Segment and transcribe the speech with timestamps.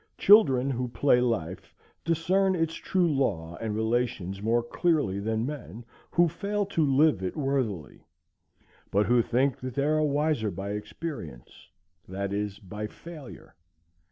[0.17, 6.27] Children, who play life, discern its true law and relations more clearly than men, who
[6.27, 8.07] fail to live it worthily,
[8.89, 11.69] but who think that they are wiser by experience,
[12.07, 13.53] that is, by failure.